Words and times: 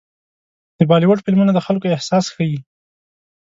د 0.77 0.81
بالیووډ 0.89 1.19
فلمونه 1.25 1.51
د 1.53 1.59
خلکو 1.67 1.91
احساس 1.95 2.25
ښيي. 2.35 2.59